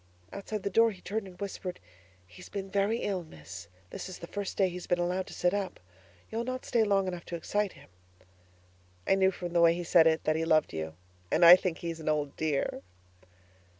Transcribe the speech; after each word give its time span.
Outside 0.33 0.63
the 0.63 0.71
door 0.71 0.89
he 0.89 0.99
turned 0.99 1.27
and 1.27 1.39
whispered, 1.39 1.79
'He's 2.25 2.49
been 2.49 2.71
very 2.71 3.01
ill, 3.03 3.21
Miss. 3.23 3.67
This 3.91 4.09
is 4.09 4.17
the 4.17 4.25
first 4.25 4.57
day 4.57 4.67
he's 4.67 4.87
been 4.87 4.97
allowed 4.97 5.27
to 5.27 5.33
sit 5.35 5.53
up. 5.53 5.79
You'll 6.31 6.43
not 6.43 6.65
stay 6.65 6.83
long 6.83 7.07
enough 7.07 7.23
to 7.25 7.35
excite 7.35 7.73
him?' 7.73 7.91
I 9.05 9.13
knew 9.13 9.29
from 9.29 9.53
the 9.53 9.61
way 9.61 9.75
he 9.75 9.83
said 9.83 10.07
it 10.07 10.23
that 10.23 10.35
he 10.35 10.43
loved 10.43 10.73
you 10.73 10.95
and 11.31 11.45
I 11.45 11.55
think 11.55 11.77
he's 11.77 11.99
an 11.99 12.09
old 12.09 12.35
dear! 12.35 12.81